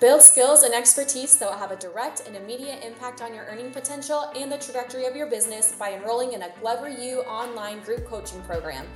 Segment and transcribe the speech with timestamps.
[0.00, 3.70] Build skills and expertise that will have a direct and immediate impact on your earning
[3.70, 8.06] potential and the trajectory of your business by enrolling in a Glover U online group
[8.06, 8.86] coaching program.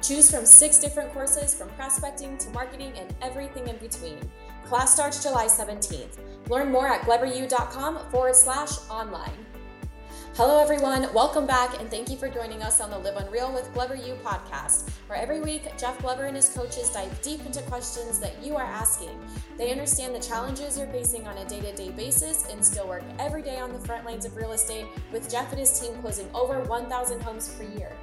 [0.00, 4.18] Choose from six different courses from prospecting to marketing and everything in between.
[4.64, 6.16] Class starts July 17th.
[6.48, 9.44] Learn more at gloveru.com forward slash online.
[10.36, 11.06] Hello, everyone.
[11.14, 14.16] Welcome back, and thank you for joining us on the Live Unreal with Glover U
[14.24, 18.56] podcast, where every week Jeff Glover and his coaches dive deep into questions that you
[18.56, 19.16] are asking.
[19.56, 23.04] They understand the challenges you're facing on a day to day basis and still work
[23.20, 26.28] every day on the front lines of real estate, with Jeff and his team closing
[26.34, 27.96] over 1,000 homes per year.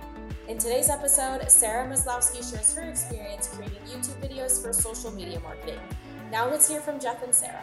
[0.48, 5.81] In today's episode, Sarah Maslowski shares her experience creating YouTube videos for social media marketing.
[6.31, 7.61] Now let's hear from Jeff and Sarah.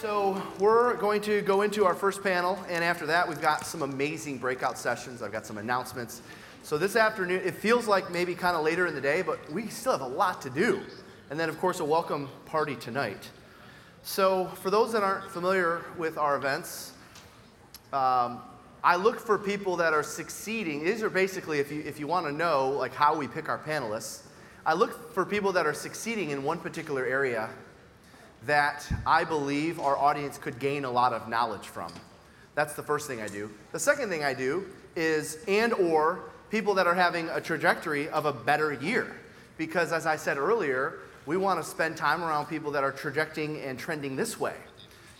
[0.00, 3.82] So we're going to go into our first panel, and after that, we've got some
[3.82, 5.22] amazing breakout sessions.
[5.22, 6.22] I've got some announcements.
[6.62, 9.66] So this afternoon, it feels like maybe kind of later in the day, but we
[9.66, 10.82] still have a lot to do.
[11.30, 13.28] And then, of course, a welcome party tonight.
[14.04, 16.92] So for those that aren't familiar with our events,
[17.92, 18.40] um,
[18.84, 20.84] I look for people that are succeeding.
[20.84, 23.58] These are basically, if you, if you want to know like how we pick our
[23.58, 24.20] panelists,
[24.64, 27.50] I look for people that are succeeding in one particular area
[28.46, 31.92] that I believe our audience could gain a lot of knowledge from.
[32.54, 33.50] That's the first thing I do.
[33.72, 38.26] The second thing I do is and or people that are having a trajectory of
[38.26, 39.14] a better year.
[39.56, 43.60] Because as I said earlier, we want to spend time around people that are trajecting
[43.60, 44.54] and trending this way.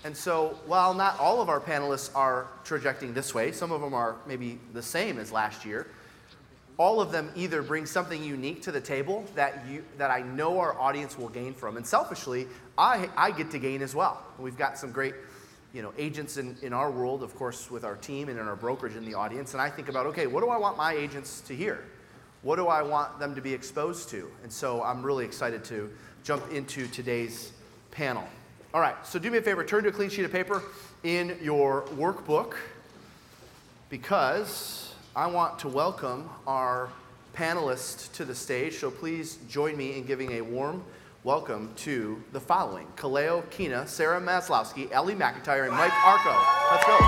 [0.05, 3.95] And so, while not all of our panelists are trajecting this way, some of them
[3.95, 5.89] are maybe the same as last year,
[6.79, 10.61] all of them either bring something unique to the table that, you, that I know
[10.61, 11.77] our audience will gain from.
[11.77, 12.47] And selfishly,
[12.79, 14.25] I, I get to gain as well.
[14.39, 15.15] We've got some great
[15.75, 18.57] you know, agents in, in our world, of course, with our team and in our
[18.57, 19.53] brokerage in the audience.
[19.53, 21.85] And I think about, okay, what do I want my agents to hear?
[22.43, 24.31] What do I want them to be exposed to?
[24.45, 25.91] And so I'm really excited to
[26.23, 27.53] jump into today's
[27.91, 28.27] panel.
[28.73, 30.63] All right, so do me a favor, turn to a clean sheet of paper
[31.03, 32.55] in your workbook
[33.91, 34.88] because
[35.19, 36.91] I want to welcome our
[37.35, 40.85] panelists to the stage, so please join me in giving a warm
[41.25, 46.31] welcome to the following Kaleo Kina, Sarah Maslowski, Ellie McIntyre, and Mike Arco.
[46.71, 46.99] Let's go.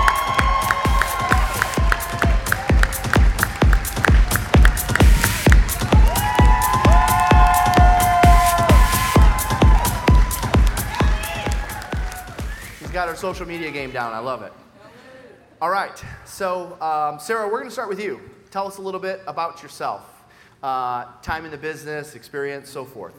[12.81, 14.11] He's got our social media game down.
[14.11, 14.51] I love it.
[15.61, 16.03] All right.
[16.25, 18.19] So, um, Sarah, we're going to start with you.
[18.49, 20.23] Tell us a little bit about yourself,
[20.63, 23.13] uh, time in the business, experience, so forth.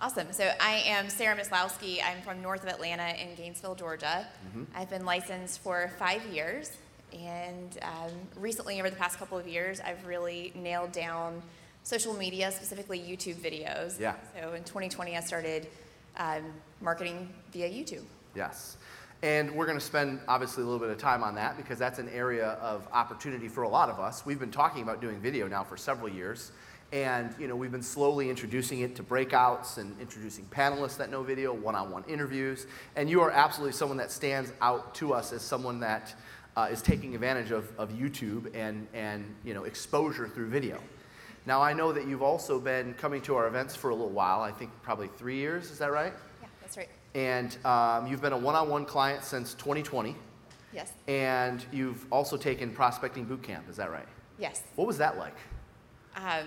[0.00, 0.32] Awesome.
[0.32, 1.98] So I am Sarah Maslowski.
[2.02, 4.26] I'm from north of Atlanta in Gainesville, Georgia.
[4.48, 4.64] Mm-hmm.
[4.74, 6.72] I've been licensed for five years.
[7.12, 11.42] And um, recently, over the past couple of years, I've really nailed down
[11.82, 14.00] social media, specifically YouTube videos.
[14.00, 14.14] Yeah.
[14.40, 15.68] So in 2020, I started
[16.16, 16.42] um,
[16.80, 18.04] marketing via YouTube.
[18.34, 18.78] Yes.
[19.26, 21.98] And we're going to spend obviously a little bit of time on that because that's
[21.98, 24.24] an area of opportunity for a lot of us.
[24.24, 26.52] We've been talking about doing video now for several years.
[26.92, 31.24] And you know, we've been slowly introducing it to breakouts and introducing panelists that know
[31.24, 32.68] video, one-on-one interviews.
[32.94, 36.14] And you are absolutely someone that stands out to us as someone that
[36.56, 40.80] uh, is taking advantage of, of YouTube and, and you know, exposure through video.
[41.46, 44.40] Now, I know that you've also been coming to our events for a little while,
[44.40, 46.12] I think probably three years, is that right?
[46.40, 46.88] Yeah, that's right.
[47.16, 50.14] And um, you've been a one on one client since 2020.
[50.74, 50.92] Yes.
[51.08, 54.06] And you've also taken prospecting boot camp, is that right?
[54.38, 54.62] Yes.
[54.74, 55.36] What was that like?
[56.14, 56.46] Um,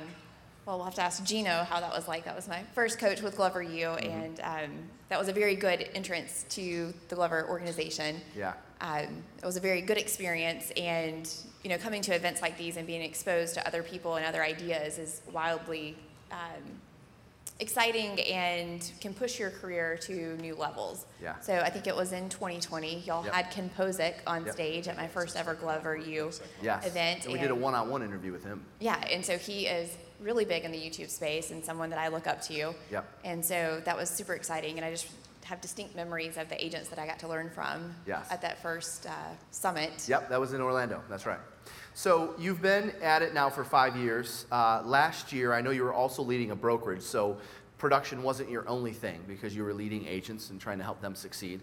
[0.68, 2.25] well, we'll have to ask Gino how that was like.
[2.25, 4.07] That was my first coach with Glover U, mm-hmm.
[4.07, 4.72] and um,
[5.09, 8.22] that was a very good entrance to the Glover organization.
[8.38, 8.53] Yeah.
[8.80, 11.28] Um, it was a very good experience, and
[11.63, 14.44] you know, coming to events like these and being exposed to other people and other
[14.44, 15.97] ideas is wildly
[16.31, 16.62] um,
[17.59, 21.06] exciting and can push your career to new levels.
[21.22, 21.40] Yeah.
[21.42, 23.00] So I think it was in 2020.
[23.02, 23.34] Y'all Yep.
[23.34, 24.53] had Ken Pozek on Yep.
[24.53, 26.31] stage at my first ever Glover U
[26.62, 26.86] Yes.
[26.86, 27.25] event.
[27.25, 28.66] And we did a one on one interview with him.
[28.80, 29.90] Yeah, and so he is
[30.22, 32.74] really big in the YouTube space and someone that I look up to.
[32.92, 33.06] Yep.
[33.24, 35.08] And so that was super exciting, and I just
[35.46, 38.28] have distinct memories of the agents that I got to learn from Yes.
[38.30, 39.12] at that first uh,
[39.51, 40.07] summit.
[40.07, 41.01] Yep, that was in Orlando.
[41.10, 41.39] That's right.
[41.94, 44.45] So you've been at it now for five years.
[44.51, 47.38] Uh, last year, I know you were also leading a brokerage, so
[47.77, 51.16] production wasn't your only thing because you were leading agents and trying to help them
[51.16, 51.62] succeed.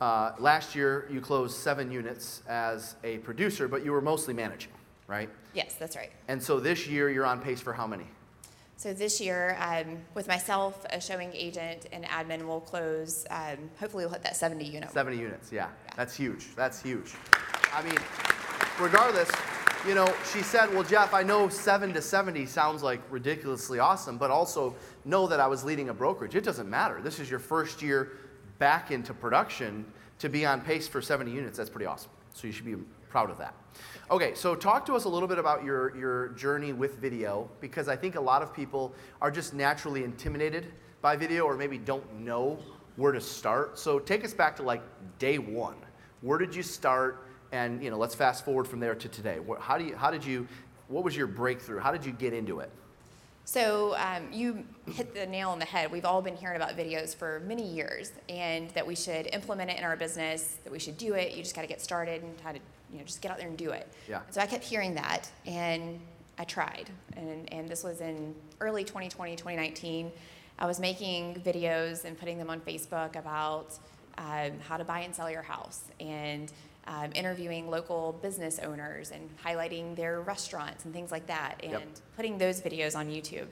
[0.00, 4.72] Uh, last year, you closed seven units as a producer, but you were mostly managing,
[5.06, 5.30] right?
[5.54, 6.10] Yes, that's right.
[6.28, 8.06] And so this year, you're on pace for how many?
[8.76, 13.24] So this year, um, with myself, a showing agent, and admin, we'll close.
[13.30, 14.90] Um, hopefully, we'll hit that 70 unit.
[14.90, 15.68] 70 units, yeah.
[15.86, 15.92] Yeah.
[15.96, 16.54] That's huge.
[16.56, 17.12] That's huge.
[17.72, 17.96] I mean,
[18.78, 19.30] regardless,
[19.86, 24.18] you know, she said, Well, Jeff, I know 7 to 70 sounds like ridiculously awesome,
[24.18, 24.74] but also
[25.04, 26.34] know that I was leading a brokerage.
[26.34, 27.00] It doesn't matter.
[27.02, 28.12] This is your first year
[28.58, 29.84] back into production
[30.18, 31.58] to be on pace for 70 units.
[31.58, 32.10] That's pretty awesome.
[32.32, 32.76] So you should be
[33.08, 33.54] proud of that.
[34.10, 37.88] Okay, so talk to us a little bit about your, your journey with video because
[37.88, 40.66] I think a lot of people are just naturally intimidated
[41.00, 42.58] by video or maybe don't know
[42.96, 43.78] where to start.
[43.78, 44.82] So take us back to like
[45.18, 45.76] day one.
[46.22, 47.26] Where did you start?
[47.54, 49.38] And you know, let's fast forward from there to today.
[49.60, 50.48] How, do you, how did you,
[50.88, 51.78] what was your breakthrough?
[51.78, 52.70] How did you get into it?
[53.44, 55.92] So um, you hit the nail on the head.
[55.92, 59.78] We've all been hearing about videos for many years, and that we should implement it
[59.78, 60.56] in our business.
[60.64, 61.36] That we should do it.
[61.36, 62.58] You just got to get started and how to,
[62.90, 63.86] you know, just get out there and do it.
[64.08, 64.22] Yeah.
[64.30, 66.00] So I kept hearing that, and
[66.38, 70.10] I tried, and and this was in early 2020, 2019.
[70.58, 73.78] I was making videos and putting them on Facebook about
[74.16, 76.50] um, how to buy and sell your house, and
[76.86, 81.82] um, interviewing local business owners and highlighting their restaurants and things like that, and Yep.
[82.16, 83.46] putting those videos on YouTube.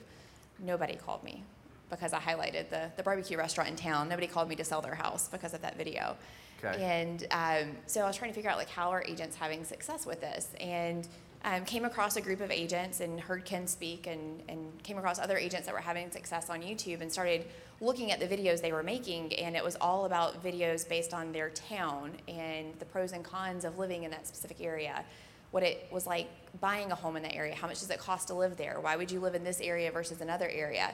[0.59, 1.43] Nobody called me
[1.89, 4.09] because I highlighted the, the barbecue restaurant in town.
[4.09, 6.15] Nobody called me to sell their house because of that video.
[6.63, 6.81] Okay.
[6.81, 10.05] And um, so I was trying to figure out like how are agents having success
[10.05, 11.07] with this, and
[11.43, 15.19] um, came across a group of agents and heard Ken speak, and, and came across
[15.19, 17.45] other agents that were having success on YouTube, and started
[17.81, 21.31] looking at the videos they were making, and it was all about videos based on
[21.31, 25.03] their town and the pros and cons of living in that specific area.
[25.51, 26.29] What it was like
[26.61, 27.53] buying a home in that area.
[27.53, 28.79] How much does it cost to live there?
[28.79, 30.93] Why would you live in this area versus another area?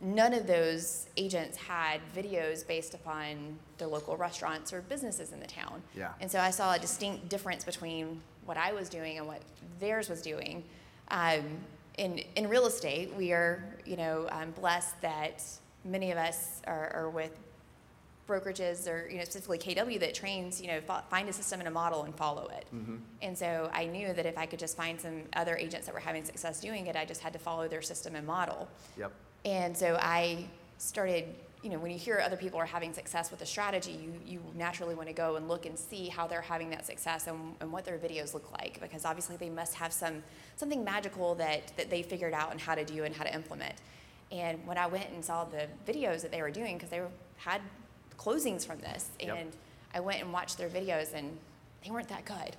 [0.00, 5.46] None of those agents had videos based upon the local restaurants or businesses in the
[5.46, 5.82] town.
[5.96, 6.12] Yeah.
[6.20, 9.40] And so I saw a distinct difference between what I was doing and what
[9.80, 10.64] theirs was doing.
[11.08, 11.44] Um,
[11.96, 15.42] in, in real estate, we are, you know, um, blessed that
[15.84, 17.30] many of us are, are with
[18.28, 21.70] brokerages or, you know, specifically KW that trains, you know, find a system and a
[21.70, 22.66] model and follow it.
[22.74, 22.96] Mm-hmm.
[23.22, 26.00] And so I knew that if I could just find some other agents that were
[26.00, 28.68] having success doing it, I just had to follow their system and model.
[28.98, 29.12] Yep.
[29.46, 30.44] And so I
[30.78, 31.24] started,
[31.62, 34.40] you know, when you hear other people are having success with a strategy, you, you
[34.56, 37.70] naturally want to go and look and see how they're having that success and, and
[37.70, 40.22] what their videos look like because obviously they must have some
[40.56, 43.74] something magical that, that they figured out and how to do and how to implement.
[44.32, 47.10] And when I went and saw the videos that they were doing, because they were,
[47.36, 47.60] had
[48.18, 49.36] closings from this, Yep.
[49.38, 49.52] and
[49.94, 51.38] I went and watched their videos and
[51.84, 52.56] they weren't that good.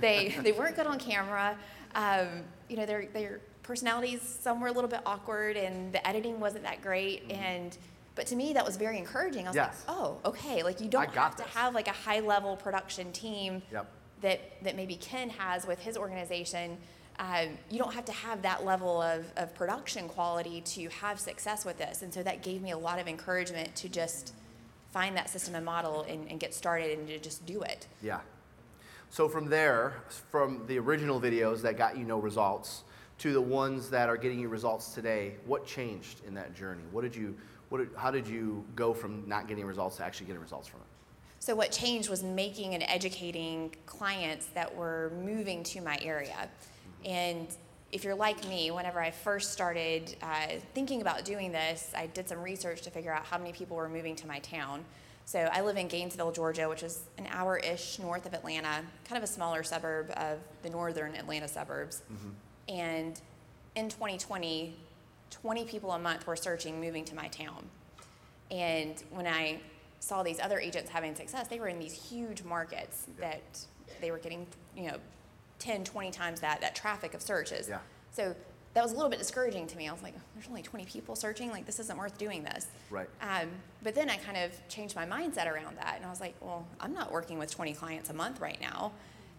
[0.00, 1.56] they, they weren't good on camera.
[1.96, 6.40] Um, you know, their, their personalities, some were a little bit awkward and the editing
[6.40, 7.30] wasn't that great.
[7.30, 7.76] And,
[8.14, 9.46] but to me, that was very encouraging.
[9.46, 9.70] I was Mm-hmm.
[9.70, 9.84] Yes.
[9.88, 10.62] like, oh, okay.
[10.62, 13.86] Like you don't have to have like a high level production team Yep.
[14.22, 16.76] that, that maybe Ken has with his organization.
[17.18, 21.64] Um, you don't have to have that level of, of production quality to have success
[21.64, 22.02] with this.
[22.02, 24.34] And so that gave me a lot of encouragement to just
[24.92, 27.86] find that system and model and, and get started and to just do it.
[28.02, 28.20] Yeah.
[29.10, 29.94] So from there,
[30.30, 32.82] from the original videos that got you no results
[33.22, 36.82] to the ones that are getting you results today, what changed in that journey?
[36.90, 37.36] What did you,
[37.68, 40.80] what did, how did you go from not getting results to actually getting results from
[40.80, 40.86] it?
[41.38, 46.48] So what changed was making and educating clients that were moving to my area.
[47.04, 47.46] And
[47.92, 52.28] if you're like me, whenever I first started uh, thinking about doing this, I did
[52.28, 54.84] some research to figure out how many people were moving to my town.
[55.26, 59.22] So I live in Gainesville, Georgia, which is an hour-ish north of Atlanta, kind of
[59.22, 62.02] a smaller suburb of the northern Atlanta suburbs.
[62.68, 63.20] And
[63.74, 64.74] in 2020,
[65.30, 67.64] 20 people a month were searching moving to my town.
[68.50, 69.60] And when I
[70.00, 73.42] saw these other agents having success, they were in these huge markets that
[74.00, 74.96] they were getting, you know,
[75.58, 77.68] 10, 20 times that, that traffic of searches.
[77.68, 77.78] Yeah.
[78.10, 78.34] So
[78.74, 79.88] that was a little bit discouraging to me.
[79.88, 81.50] I was like, there's only 20 people searching.
[81.50, 82.66] Like, this isn't worth doing this.
[82.90, 83.08] Right.
[83.20, 83.48] Um,
[83.82, 85.94] but then I kind of changed my mindset around that.
[85.96, 88.92] And I was like, well, I'm not working with 20 clients a month right now.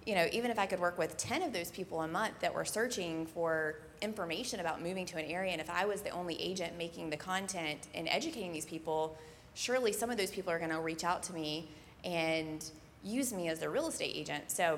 [0.05, 2.53] You know, even if I could work with 10 of those people a month that
[2.53, 6.39] were searching for information about moving to an area, and if I was the only
[6.41, 9.17] agent making the content and educating these people,
[9.53, 11.69] surely some of those people are going to reach out to me
[12.03, 12.69] and
[13.03, 14.51] use me as their real estate agent.
[14.51, 14.77] So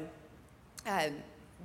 [0.85, 1.15] um,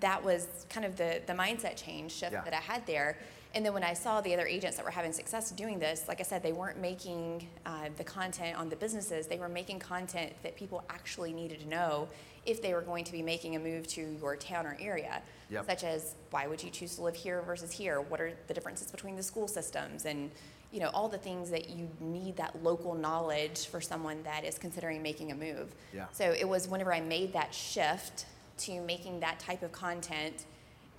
[0.00, 2.42] that was kind of the, the mindset change shift Yeah.
[2.42, 3.18] that I had there.
[3.54, 6.20] And then when I saw the other agents that were having success doing this, like
[6.20, 9.26] I said, they weren't making uh, the content on the businesses.
[9.26, 12.08] They were making content that people actually needed to know
[12.46, 15.22] if they were going to be making a move to your town or area.
[15.50, 15.66] Yep.
[15.66, 18.00] Such as why would you choose to live here versus here?
[18.00, 20.06] What are the differences between the school systems?
[20.06, 20.30] And
[20.72, 24.56] you know all the things that you need that local knowledge for someone that is
[24.56, 25.74] considering making a move.
[25.92, 26.06] Yeah.
[26.12, 28.26] So it was whenever I made that shift
[28.58, 30.44] to making that type of content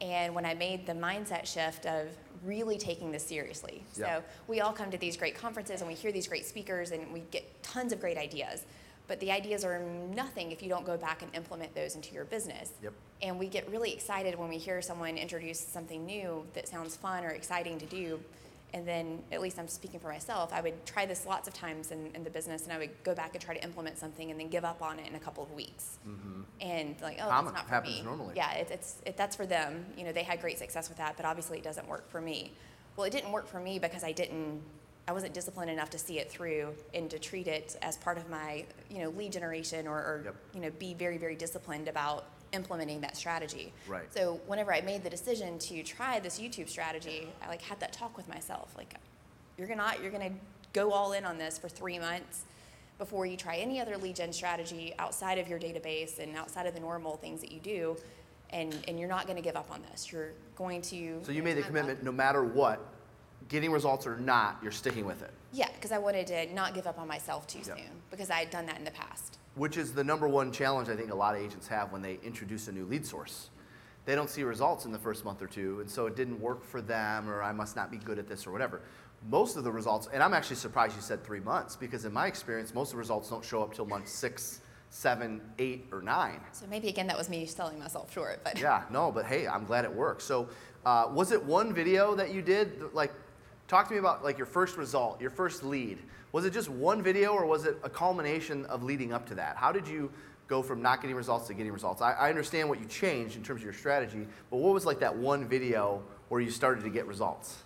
[0.02, 2.08] and when I made the mindset shift of
[2.44, 3.84] really taking this seriously.
[3.96, 4.18] Yeah.
[4.18, 7.14] So we all come to these great conferences and we hear these great speakers and
[7.14, 8.66] we get tons of great ideas.
[9.08, 9.80] But the ideas are
[10.14, 12.72] nothing if you don't go back and implement those into your business.
[12.82, 12.94] Yep.
[13.22, 17.24] And we get really excited when we hear someone introduce something new that sounds fun
[17.24, 18.20] or exciting to do.
[18.74, 21.92] And then, at least I'm speaking for myself, I would try this lots of times
[21.92, 24.40] in, in the business and I would go back and try to implement something and
[24.40, 25.98] then give up on it in a couple of weeks.
[26.08, 26.42] Mm-hmm.
[26.62, 27.54] And like, oh, Common.
[27.54, 28.02] that's not for Happens me.
[28.04, 28.34] normally.
[28.38, 29.86] Yeah, it, it's, it, that's for them.
[29.98, 32.54] You know, they had great success with that, but obviously it doesn't work for me.
[32.96, 34.62] Well, it didn't work for me because I didn't,
[35.08, 38.30] I wasn't disciplined enough to see it through and to treat it as part of
[38.30, 40.36] my, you know, lead generation or, or Yep.
[40.54, 43.74] you know, be very, very disciplined about implementing that strategy.
[43.88, 44.12] Right.
[44.14, 47.94] So whenever I made the decision to try this YouTube strategy, I like had that
[47.94, 48.94] talk with myself, like,
[49.58, 50.32] you're gonna, you're gonna
[50.74, 52.44] go all in on this for three months
[52.98, 56.74] before you try any other lead gen strategy outside of your database and outside of
[56.74, 57.98] the normal things that you do.
[58.52, 60.12] And, and you're not gonna give up on this.
[60.12, 61.22] You're going to.
[61.24, 62.86] So you made the commitment, no matter what,
[63.48, 65.32] getting results or not, you're sticking with it.
[65.54, 67.78] Yeah, because I wanted to not give up on myself too Yep.
[67.78, 69.38] soon because I had done that in the past.
[69.56, 72.20] Which is the number one challenge I think a lot of agents have when they
[72.24, 73.50] introduce a new lead source.
[74.06, 76.64] They don't see results in the first month or two, and so it didn't work
[76.64, 78.82] for them, or I must not be good at this, or whatever.
[79.30, 82.26] Most of the results, and I'm actually surprised you said three months, because in my
[82.26, 86.40] experience, most of the results don't show up till month six, seven, eight, or nine.
[86.52, 89.66] So maybe again that was me selling myself short, but Yeah, no, but hey, I'm
[89.66, 90.24] glad it worked.
[90.24, 90.50] So,
[90.84, 92.82] uh, was it one video that you did?
[92.94, 93.14] Like,
[93.72, 95.98] talk to me about like your first result, your first lead.
[96.34, 99.56] Was it just one video, or was it a culmination of leading up to that?
[99.56, 100.12] How did you
[100.48, 102.02] go from not getting results to getting results?
[102.02, 105.00] I, I understand what you changed in terms of your strategy, but what was like
[105.00, 107.64] that one video where you started to get results?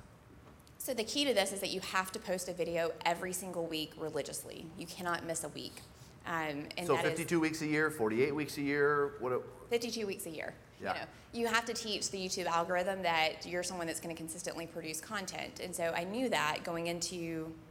[0.78, 3.66] So the key to this is that you have to post a video every single
[3.66, 4.68] week religiously.
[4.78, 5.82] You cannot miss a week.
[6.28, 9.14] Um, and so, that is 52 weeks a year, 48 weeks a year.
[9.20, 9.32] What?
[9.32, 10.54] it- 52 weeks a year.
[10.82, 10.94] Yeah.
[10.94, 14.18] You know, you have to teach the YouTube algorithm that you're someone that's going to
[14.18, 15.60] consistently produce content.
[15.62, 17.16] And so I knew that going into,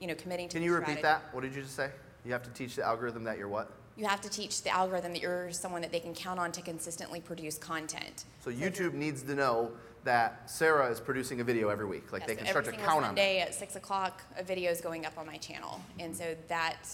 [0.00, 1.02] you know, committing to Can you repeat strategy.
[1.02, 1.34] that?
[1.34, 1.90] What did you just say?
[2.25, 3.70] You have to teach the algorithm that you're what?
[3.96, 6.62] You have to teach the algorithm that you're someone that they can count on to
[6.62, 8.25] consistently produce content.
[8.40, 9.70] So YouTube needs to know
[10.02, 12.12] that Sarah is producing a video every week.
[12.12, 13.06] Like Yeah, they so can start to count on that.
[13.08, 16.88] Sunday at six o'clock, a video is going up on my channel, and so that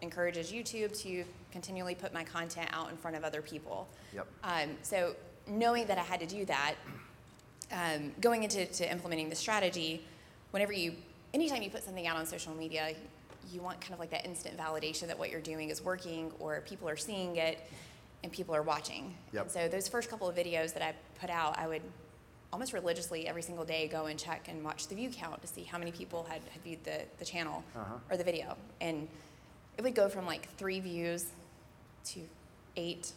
[0.00, 3.88] encourages YouTube to continually put my content out in front of other people.
[4.14, 4.26] Yep.
[4.44, 5.14] Um, so
[5.46, 6.74] knowing that I had to do that,
[7.72, 10.04] um, going into to implementing the strategy,
[10.50, 10.94] whenever you,
[11.34, 12.94] anytime you put something out on social media,
[13.50, 16.60] you want kind of like that instant validation that what you're doing is working or
[16.62, 17.58] people are seeing it
[18.22, 19.14] and people are watching.
[19.32, 19.42] Yep.
[19.42, 21.82] And so those first couple of videos that I put out, I would
[22.52, 25.62] almost religiously every single day go and check and watch the view count to see
[25.64, 27.94] how many people had, had viewed the, the channel Uh-huh.
[28.10, 28.56] or the video.
[28.80, 29.08] And
[29.78, 31.30] it would go from like three views
[32.06, 32.20] to
[32.76, 33.12] eight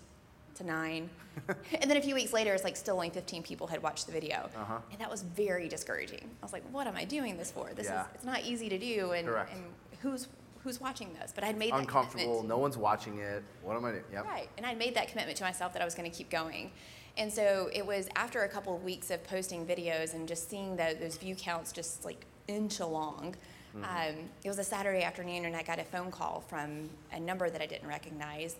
[0.56, 1.10] to nine.
[1.82, 4.12] and then a few weeks later, it's like still only 15 people had watched the
[4.12, 4.50] video.
[4.56, 4.78] Uh-huh.
[4.92, 6.30] And that was very discouraging.
[6.42, 7.70] I was like, what am I doing this for?
[7.76, 8.02] This Yeah.
[8.02, 9.12] is, it's not easy to do.
[9.12, 9.52] And, Correct.
[9.54, 9.64] and
[10.02, 10.28] who's,
[10.64, 11.32] who's watching this?
[11.34, 12.44] But I'd made that Uncomfortable.
[12.44, 13.44] No one's watching it.
[13.64, 14.04] What am I doing?
[14.12, 14.26] Yep.
[14.26, 14.50] Right.
[14.58, 16.72] And I'd made that commitment to myself that I was going to keep going.
[17.18, 20.76] And so it was after a couple of weeks of posting videos and just seeing
[20.76, 23.36] the, those view counts just like inch along.
[23.84, 27.50] Um, it was a Saturday afternoon, and I got a phone call from a number
[27.50, 28.56] that I didn't recognize.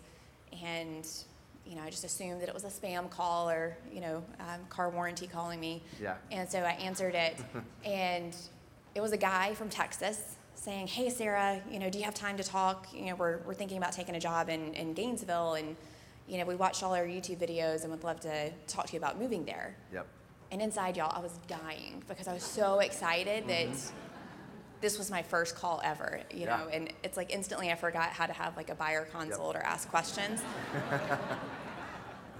[0.62, 1.08] And,
[1.66, 4.62] you know, I just assumed that it was a spam call or, you know, um,
[4.70, 5.82] car warranty calling me.
[6.02, 6.16] Yeah.
[6.32, 7.38] And so I answered it,
[7.86, 8.36] and
[8.94, 12.38] it was a guy from Texas saying, "Hey, Sarah, you know, do you have time
[12.38, 12.88] to talk?
[12.94, 15.76] You know, we're, we're thinking about taking a job in, in Gainesville, and
[16.28, 19.00] you know, we watched all our YouTube videos and would love to talk to you
[19.00, 20.08] about moving there." Yep.
[20.52, 23.70] And inside, y'all, I was dying because I was so excited that
[24.86, 26.58] this was my first call ever, you Yeah.
[26.58, 29.64] know, and it's like instantly I forgot how to have like a buyer consult or
[29.64, 30.44] ask questions.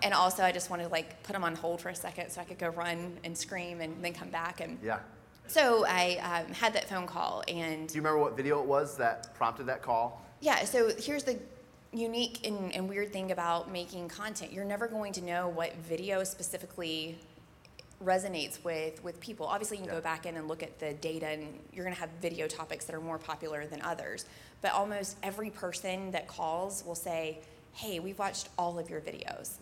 [0.04, 2.40] and also, I just wanted to like put them on hold for a second so
[2.42, 4.62] I could go run and scream and then come back.
[4.62, 5.00] And Yeah.
[5.48, 8.96] so I um, had that phone call, and Do you remember what video it was
[8.98, 10.22] that prompted that call?
[10.40, 11.40] yeah, so here's the
[11.94, 14.54] unique and, and weird thing about making content.
[14.54, 17.18] You're never going to know what video specifically
[18.06, 19.48] resonates with, with people.
[19.48, 20.00] Obviously, you can Yeah.
[20.00, 22.86] go back in and look at the data, and you're going to have video topics
[22.86, 24.26] that are more popular than others.
[24.62, 27.40] But almost every person that calls will say,
[27.74, 29.58] Hey, we've watched all of your videos.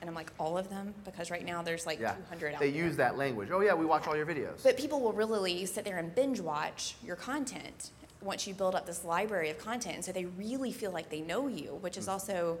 [0.00, 0.94] And I'm like, All of them?
[1.04, 2.04] Because right now there's like Mm-hmm.
[2.20, 2.26] Yeah.
[2.38, 3.48] 200 out They use that language.
[3.52, 4.62] Oh yeah, we watch all your videos.
[4.62, 7.90] But people will really sit there and binge watch your content
[8.20, 9.96] once you build up this library of content.
[9.96, 12.58] And so they really feel like they know you, which is also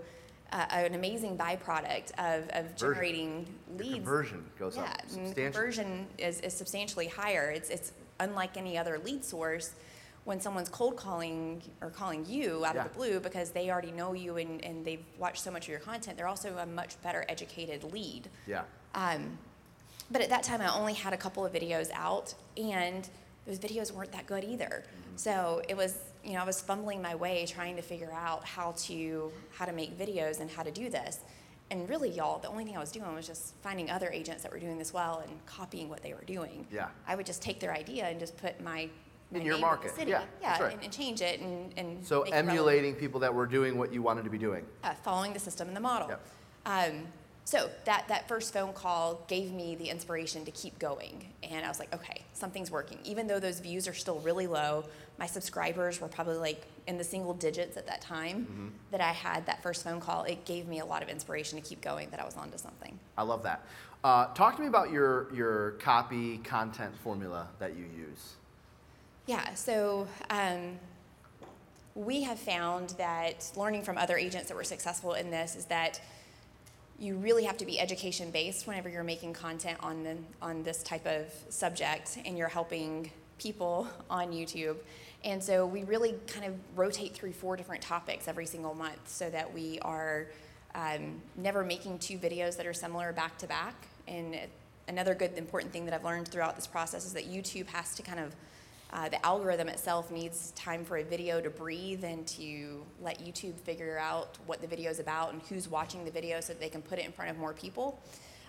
[0.52, 3.94] uh, an amazing byproduct of, of generating Your leads.
[3.96, 5.44] conversion goes yeah, up and substantially.
[5.44, 7.50] conversion is, is substantially higher.
[7.50, 9.74] It's, it's unlike any other lead source
[10.24, 12.84] when someone's cold calling or calling you out Yeah.
[12.84, 15.68] of the blue because they already know you and, and they've watched so much of
[15.70, 16.16] your content.
[16.16, 18.28] They're also a much better educated lead.
[18.46, 18.62] Yeah.
[18.94, 19.38] Um,
[20.10, 23.06] but at that time, I only had a couple of videos out, and
[23.48, 24.84] those videos weren't that good either.
[25.16, 28.74] So it was, you know, I was fumbling my way trying to figure out how
[28.86, 31.20] to how to make videos and how to do this.
[31.70, 34.52] and really, y'all, the only thing I was doing was just finding other agents that
[34.52, 36.66] were doing this well and copying what they were doing.
[36.72, 36.88] Yeah.
[37.06, 38.88] I would just take their idea and just put my,
[39.34, 39.94] In your market.
[39.94, 40.10] city.
[40.12, 40.72] Yeah, yeah, that's right.
[40.74, 44.24] and, and change it and, and So emulating people that were doing what you wanted
[44.24, 44.64] to be doing.
[44.84, 46.08] uh, following the system and the model.
[46.08, 46.20] Yep.
[46.66, 47.06] Um,
[47.48, 51.30] so that, that first phone call gave me the inspiration to keep going.
[51.42, 52.98] And I was like, okay, something's working.
[53.04, 54.84] Even though those views are still really low,
[55.18, 58.68] my subscribers were probably like in the single digits at that time Mm-hmm.
[58.90, 60.24] that I had that first phone call.
[60.24, 62.98] It gave me a lot of inspiration to keep going that I was onto something.
[63.16, 63.64] I love that.
[64.04, 68.34] Uh, talk to me about your, your copy content formula that you use.
[69.24, 70.78] Yeah, so um,
[71.94, 75.98] we have found that learning from other agents that were successful in this is that
[76.98, 80.82] you really have to be education based whenever you're making content on the, on this
[80.82, 84.76] type of subject and you're helping people on YouTube.
[85.24, 89.28] And so we really kind of rotate through four different topics every single month so
[89.30, 90.26] that we are
[90.74, 93.74] um, never making two videos that are similar back to back.
[94.06, 94.36] And
[94.86, 98.02] another good important thing that I've learned throughout this process is that YouTube has to
[98.02, 98.34] kind of
[98.92, 103.58] uh, the algorithm itself needs time for a video to breathe and to let YouTube
[103.60, 106.70] figure out what the video is about and who's watching the video so that they
[106.70, 108.00] can put it in front of more people.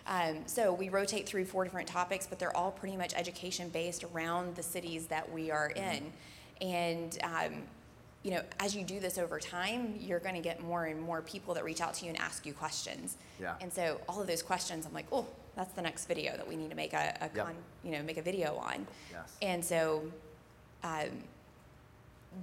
[0.07, 4.03] Um, so we rotate through four different topics, but they're all pretty much education based
[4.03, 6.11] around the cities that we are in.
[6.61, 7.63] And um,
[8.23, 11.21] you know, as you do this over time, you're going to get more and more
[11.21, 13.17] people that reach out to you and ask you questions.
[13.39, 13.55] Yeah.
[13.61, 16.55] And so all of those questions, I'm like, oh, that's the next video that we
[16.55, 17.45] need to make a, a Yep.
[17.45, 18.87] con, you know, make a video on.
[19.11, 19.35] Yes.
[19.41, 20.03] And so,
[20.83, 21.09] um,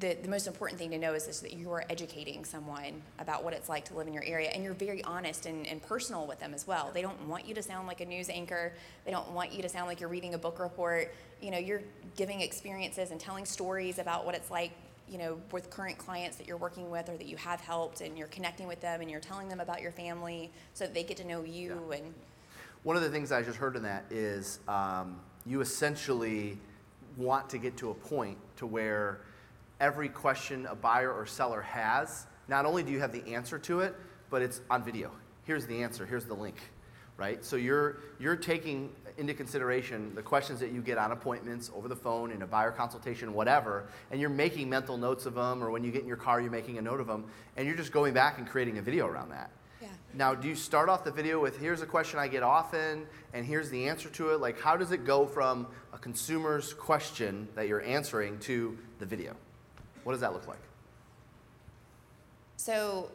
[0.01, 3.45] the, the most important thing to know is this, that you are educating someone about
[3.45, 6.27] what it's like to live in your area and you're very honest and, and personal
[6.27, 6.91] with them as well.
[6.93, 8.73] They don't want you to sound like a news anchor.
[9.05, 11.15] They don't want you to sound like you're reading a book report.
[11.41, 11.83] You know, you're
[12.17, 14.73] giving experiences and telling stories about what it's like,
[15.09, 18.19] you know, with current clients that you're working with or that you have helped and
[18.19, 21.17] you're connecting with them and you're telling them about your family so that they get
[21.19, 21.97] to know you Yeah.
[21.99, 22.15] and
[22.83, 26.59] One of the things I just heard in that is um, you essentially
[27.17, 29.21] want to get to a point to where
[29.81, 33.81] every question a buyer or seller has, not only do you have the answer to
[33.81, 33.95] it,
[34.31, 35.11] but it's on video.
[35.45, 36.57] Here's the answer, here's the link,
[37.17, 37.45] right?
[37.45, 41.97] So you're, you're taking into consideration the questions that you get on appointments, over the
[41.97, 45.85] phone, in a buyer consultation, whatever, and you're making mental notes of them, or when
[45.85, 47.25] you get in your car, you're making a note of them,
[47.57, 49.51] and you're just going back and creating a video around that.
[50.15, 53.45] Now, do you start off the video with here's a question I get often, and
[53.45, 54.41] here's the answer to it?
[54.41, 59.35] Like, how does it go from a consumer's question that you're answering to the video?
[60.05, 60.61] What does that look like?
[62.57, 63.11] So,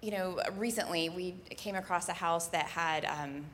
[0.00, 3.44] you know, recently we came across a house that had um,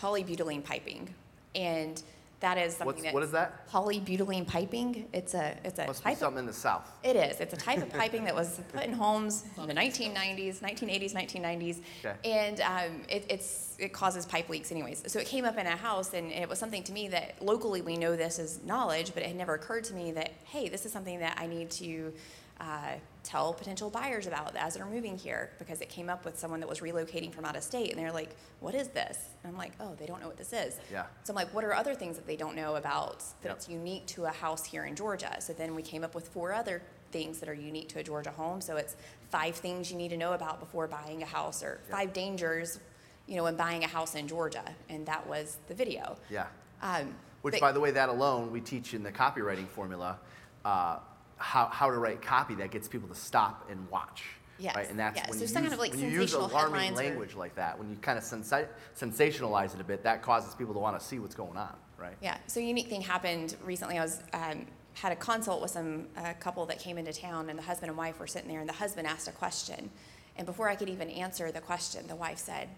[0.00, 1.14] polybutylene piping,
[1.54, 2.02] and
[2.40, 3.68] that is something What's, that what is that?
[3.70, 5.06] polybutylene piping.
[5.12, 6.90] It's a it's a Must be type of, something in the South.
[7.02, 7.38] it is.
[7.40, 11.80] It's a type of piping that was put in homes in the 1990s, 1980s, 1990s,
[12.04, 12.14] Okay.
[12.24, 15.02] and um, it, it's it causes pipe leaks, anyways.
[15.06, 17.82] So it came up in a house, and it was something to me that locally
[17.82, 20.86] we know this as knowledge, but it had never occurred to me that hey, this
[20.86, 22.12] is something that I need to
[22.60, 22.92] uh,
[23.22, 26.68] tell potential buyers about as they're moving here because it came up with someone that
[26.68, 29.72] was relocating from out of state, and they're like, "What is this?" And I'm like,
[29.80, 31.06] "Oh, they don't know what this is." Yeah.
[31.24, 33.78] So I'm like, what are other things that they don't know about that's Yep.
[33.78, 35.36] unique to a house here in Georgia?
[35.40, 38.30] So then we came up with four other things that are unique to a Georgia
[38.30, 38.60] home.
[38.60, 38.94] So it's
[39.30, 41.90] five things you need to know about before buying a house, or Yep.
[41.98, 42.78] five dangers,
[43.26, 44.64] you know, when buying a house in Georgia.
[44.88, 46.16] And that was the video.
[46.28, 46.46] Yeah.
[46.82, 50.18] Um, Which, but- by the way, that alone, we teach in the copywriting formula
[50.64, 50.98] uh,
[51.40, 54.22] how, how to write copy that gets people to stop and watch.
[54.58, 54.90] Yes, Right?
[54.90, 55.28] And that's yes.
[55.30, 57.54] when, So you use, kind of like when you use alarming headlines or- language like
[57.54, 61.00] that, when you kind of sensa- sensationalize it a bit, that causes people to want
[61.00, 62.14] to see what's going on, right?
[62.20, 62.36] Yeah.
[62.46, 63.98] So a unique thing happened recently.
[63.98, 67.58] I was um, had a consult with some a couple that came into town, and
[67.58, 69.88] the husband and wife were sitting there, and the husband asked a question,
[70.36, 72.68] and before I could even answer the question, the wife said.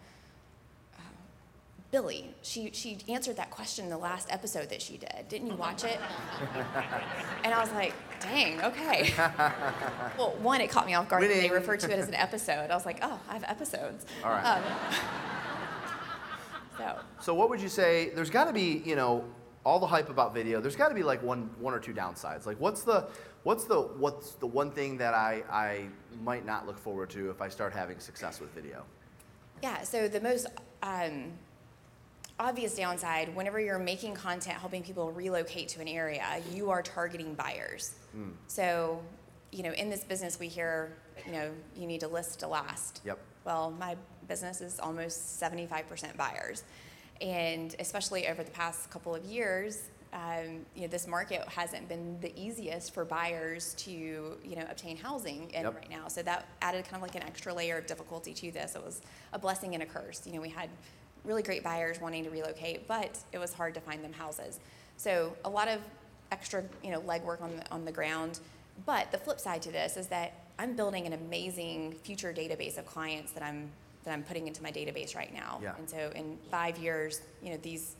[1.93, 5.29] "Uh, Billy, she, she answered that question in the last episode that she did.
[5.29, 5.99] Didn't you watch it?
[7.45, 9.13] and I was like, dang, okay.
[10.19, 11.23] well, one, it caught me off guard.
[11.25, 12.71] They referred to it as an episode.
[12.71, 14.07] I was like, oh, I have episodes.
[14.25, 14.57] All right.
[14.57, 14.63] Um,
[16.79, 18.11] so, So what would you say?
[18.15, 19.25] There's got to be, you know,
[19.65, 20.61] all the hype about video.
[20.61, 22.47] There's got to be like one, one or two downsides.
[22.47, 23.07] Like, what's the,
[23.43, 25.87] what's the, what's the one thing that I, I
[26.25, 28.83] might not look forward to if I start having success with video?
[29.63, 30.47] Yeah, so the most
[30.83, 31.33] um,
[32.43, 37.35] obvious downside, whenever you're making content helping people relocate to an area, you are targeting
[37.35, 37.95] buyers.
[38.47, 39.01] So,
[39.53, 43.01] you know, in this business, we hear, you know, you need to list to last.
[43.05, 43.19] Yep.
[43.45, 43.97] Well, my
[44.29, 46.63] business is almost 75% buyers.
[47.23, 52.21] And especially over the past couple of years, um, you know, this market hasn't been
[52.21, 55.75] the easiest for buyers to, you know, obtain housing in Yep.
[55.75, 56.09] right now.
[56.09, 58.75] So that added kind of like an extra layer of difficulty to this.
[58.75, 59.01] It was
[59.33, 60.27] a blessing and a curse.
[60.27, 60.69] You know, we had
[61.25, 64.59] really great buyers wanting to relocate, but it was hard to find them houses.
[64.97, 65.81] So a lot of
[66.31, 68.41] extra, you know, legwork on the, on the ground.
[68.87, 72.87] But the flip side to this is that I'm building an amazing future database of
[72.87, 73.71] clients that I'm
[74.05, 75.61] that I'm putting into my database right now.
[75.63, 75.77] Yeah.
[75.79, 77.95] And so in five years, you know, these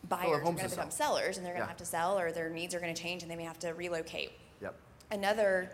[0.00, 1.16] have buyers are going to become sell.
[1.16, 1.64] sellers and they're going Yeah.
[1.66, 3.58] to have to sell or their needs are going to change and they may have
[3.58, 4.32] to relocate.
[4.62, 4.74] Yep.
[5.10, 5.70] Another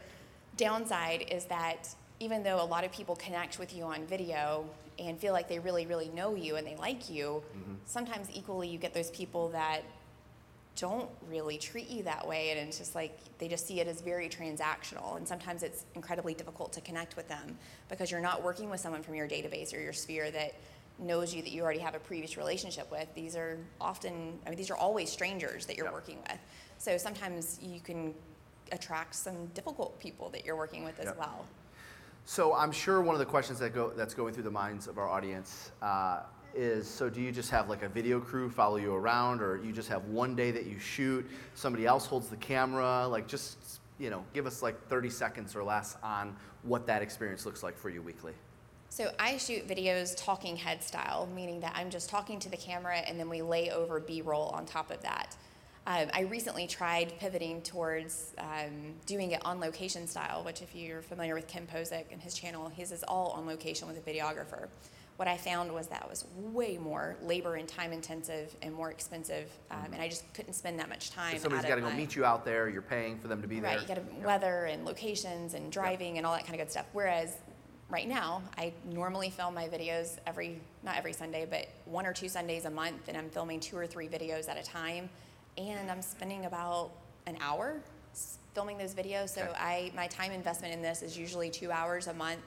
[0.56, 4.64] downside is that even though a lot of people connect with you on video
[4.98, 7.74] and feel like they really, really know you and they like you, Mm-hmm.
[7.84, 9.82] sometimes equally you get those people that
[10.76, 14.00] don't really treat you that way and it's just like they just see it as
[14.00, 17.58] very transactional and sometimes it's incredibly difficult to connect with them
[17.90, 20.54] because you're not working with someone from your database or your sphere that
[20.98, 24.56] knows you that you already have a previous relationship with these are often i mean
[24.56, 25.92] these are always strangers that you're Yep.
[25.94, 26.38] working with
[26.78, 28.14] so sometimes you can
[28.72, 31.18] attract some difficult people that you're working with as Yep.
[31.18, 31.44] well
[32.24, 34.98] So I'm sure one of the questions that go that's going through the minds of
[34.98, 36.20] our audience uh,
[36.54, 39.72] is: So do you just have like a video crew follow you around, or you
[39.72, 41.28] just have one day that you shoot?
[41.54, 43.06] Somebody else holds the camera.
[43.08, 47.46] Like just you know, give us like 30 seconds or less on what that experience
[47.46, 48.32] looks like for you weekly.
[48.88, 52.96] So I shoot videos talking head style, meaning that I'm just talking to the camera
[52.98, 55.36] and then we lay over B-roll on top of that.
[55.84, 61.02] Um, I recently tried pivoting towards um, doing it on location style, which if you're
[61.02, 64.68] familiar with Kim Pozek and his channel, his is all on location with a videographer.
[65.16, 69.50] What I found was that was way more labor and time intensive and more expensive,
[69.70, 71.34] um, and I just couldn't spend that much time.
[71.34, 73.48] If somebody's got to go my- meet you out there, you're paying for them to
[73.48, 73.72] be there.
[73.72, 74.24] Right, you got to Yep.
[74.24, 76.86] weather and locations and driving and all that kind of good stuff.
[76.92, 77.36] Whereas
[77.90, 82.28] right now, I normally film my videos every, not every Sunday, but one or two
[82.28, 85.10] Sundays a month, and I'm filming two or three videos at a time.
[85.58, 86.90] And I'm spending about
[87.26, 87.80] an hour
[88.54, 89.30] filming those videos.
[89.30, 89.52] So Okay.
[89.56, 92.40] I, my time investment in this is usually two hours a month.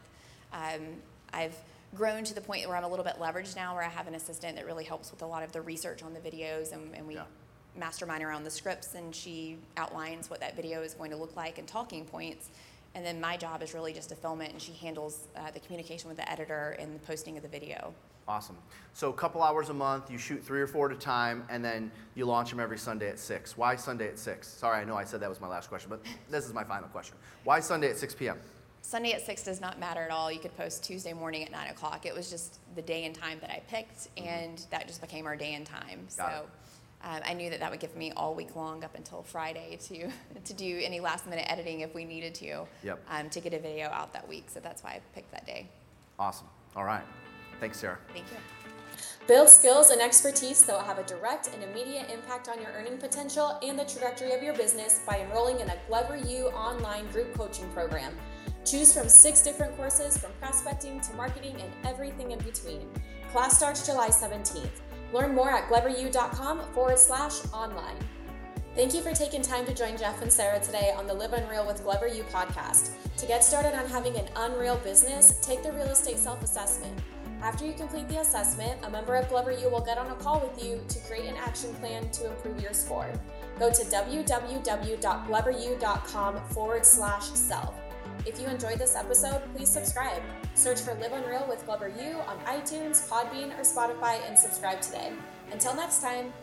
[0.53, 0.81] Um,
[1.33, 1.55] I've
[1.95, 4.15] grown to the point where I'm a little bit leveraged now, where I have an
[4.15, 7.07] assistant that really helps with a lot of the research on the videos, and, and
[7.07, 7.23] we Yeah.
[7.77, 11.57] mastermind around the scripts, and she outlines what that video is going to look like
[11.57, 12.49] and talking points.
[12.95, 15.59] And then my job is really just to film it, and she handles uh, the
[15.59, 17.93] communication with the editor and the posting of the video.
[18.27, 18.57] Awesome.
[18.93, 21.63] So a couple hours a month, you shoot three or four at a time, and
[21.63, 23.55] then you launch them every Sunday at six.
[23.57, 24.47] Why Sunday at six?
[24.47, 26.87] Sorry, I know I said that was my last question, but this is my final
[26.87, 27.17] question.
[27.43, 28.39] Why Sunday at 6 p.m.?
[28.81, 30.31] Sunday at six does not matter at all.
[30.31, 32.05] You could post Tuesday morning at nine o'clock.
[32.05, 35.35] It was just the day and time that I picked, and that just became our
[35.35, 36.07] day and time.
[36.07, 36.21] Mm-hmm.
[36.21, 36.45] Got so
[37.05, 40.09] um, I knew that that would give me all week long up until Friday to
[40.43, 42.65] to do any last minute editing if we needed to.
[42.83, 42.99] Yep.
[43.09, 44.45] Um, to get a video out that week.
[44.47, 45.69] So that's why I picked that day.
[46.17, 46.47] Awesome.
[46.75, 47.03] All right.
[47.59, 47.99] Thanks, Sarah.
[48.11, 48.37] Thank you.
[49.27, 52.97] Build skills and expertise that will have a direct and immediate impact on your earning
[52.97, 57.33] potential and the trajectory of your business by enrolling in a Glover U online group
[57.33, 58.13] coaching program.
[58.65, 62.87] Choose from six different courses from prospecting to marketing and everything in between.
[63.31, 64.69] Class starts July 17th.
[65.13, 67.95] Learn more at gloveru.com forward slash online.
[68.75, 71.65] Thank you for taking time to join Jeff and Sarah today on the Live Unreal
[71.65, 72.91] with Glover U podcast.
[73.15, 76.99] To get started on having an unreal business, take the real estate self assessment.
[77.41, 80.41] After you complete the assessment, a member of Glover U will get on a call
[80.41, 83.07] with you to create an action plan to improve your score.
[83.59, 87.73] Go to www.gloveru.com forward slash self.
[88.25, 90.23] If you enjoyed this episode, please subscribe.
[90.55, 95.13] Search for Live Unreal with Glover U on iTunes, Podbean, or Spotify and subscribe today.
[95.51, 96.33] Until next time,